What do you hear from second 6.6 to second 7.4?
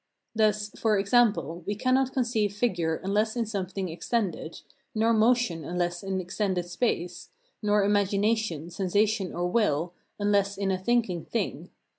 space,